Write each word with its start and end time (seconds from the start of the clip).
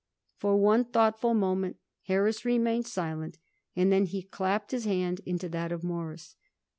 For 0.35 0.57
one 0.57 0.85
thoughtful 0.85 1.35
moment 1.35 1.77
Harris 2.07 2.43
remained 2.43 2.87
silent, 2.87 3.37
and 3.75 3.91
then 3.91 4.05
he 4.07 4.23
clapped 4.23 4.71
his 4.71 4.85
hand 4.85 5.21
into 5.27 5.47
that 5.49 5.71
of 5.71 5.83
Morris. 5.83 6.35